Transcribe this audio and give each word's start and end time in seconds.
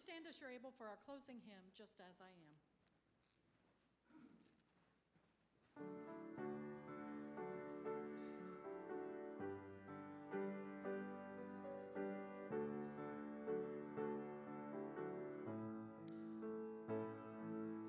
stand 0.00 0.24
as 0.26 0.40
you're 0.40 0.50
able 0.50 0.72
for 0.78 0.86
our 0.86 0.96
closing 1.04 1.36
hymn, 1.46 1.64
Just 1.76 2.00
As 2.00 2.16
I 2.20 2.32
Am. 2.32 2.56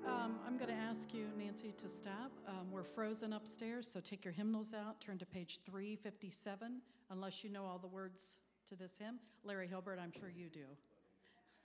Um, 0.06 0.38
I'm 0.46 0.56
going 0.56 0.68
to 0.68 0.74
ask 0.74 1.14
you, 1.14 1.28
Nancy, 1.38 1.72
to 1.78 1.88
stop. 1.88 2.32
Um, 2.46 2.70
We're 2.70 2.82
frozen 2.84 3.32
upstairs, 3.32 3.88
so 3.90 4.00
take 4.00 4.24
your 4.24 4.32
hymnals 4.34 4.74
out, 4.74 5.00
turn 5.00 5.18
to 5.18 5.26
page 5.26 5.60
357, 5.64 6.80
unless 7.10 7.42
you 7.42 7.50
know 7.50 7.64
all 7.64 7.78
the 7.78 7.86
words 7.88 8.38
to 8.68 8.74
this 8.76 8.98
hymn. 8.98 9.18
Larry 9.44 9.66
Hilbert, 9.68 9.98
I'm 10.02 10.12
sure 10.12 10.28
you 10.28 10.48
do. 10.48 10.66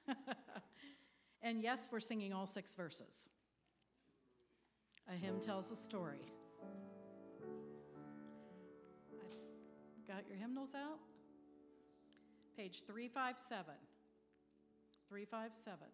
And 1.47 1.61
yes, 1.61 1.87
we're 1.91 1.99
singing 1.99 2.33
all 2.33 2.45
six 2.45 2.73
verses. 2.73 3.29
A 5.07 5.13
hymn 5.13 5.39
tells 5.39 5.71
a 5.71 5.75
story. 5.75 6.33
Got 10.07 10.27
your 10.27 10.37
hymnals 10.37 10.71
out? 10.75 10.99
Page 12.57 12.83
357. 12.85 13.65
357. 15.07 15.87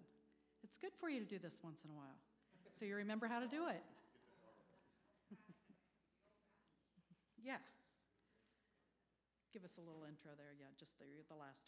It's 0.64 0.78
good 0.78 0.94
for 1.00 1.10
you 1.10 1.20
to 1.20 1.26
do 1.26 1.38
this 1.38 1.60
once 1.64 1.84
in 1.84 1.92
a 1.92 1.94
while, 1.94 2.18
so 2.72 2.86
you 2.86 2.96
remember 2.96 3.28
how 3.28 3.40
to 3.40 3.48
do 3.48 3.68
it. 3.68 3.84
yeah. 7.44 7.58
Give 9.52 9.64
us 9.64 9.78
a 9.78 9.82
little 9.82 10.06
intro 10.10 10.32
there. 10.36 10.56
Yeah, 10.60 10.68
just 10.80 10.98
the, 10.98 11.06
the 11.30 11.36
last. 11.36 11.68